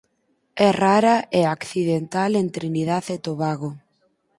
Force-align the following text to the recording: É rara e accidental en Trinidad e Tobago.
É 0.67 0.69
rara 0.83 1.15
e 1.39 1.41
accidental 1.55 2.31
en 2.41 2.47
Trinidad 2.57 3.05
e 3.15 3.17
Tobago. 3.25 3.69